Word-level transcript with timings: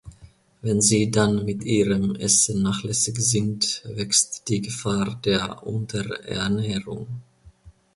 Wenn 0.63 0.81
sie 0.81 1.11
dann 1.11 1.45
mit 1.45 1.63
ihrem 1.63 2.15
Essen 2.15 2.63
nachlässig 2.63 3.19
sind, 3.19 3.83
wächst 3.85 4.49
die 4.49 4.59
Gefahr 4.63 5.21
der 5.23 5.61
Unterernährung. 5.61 7.05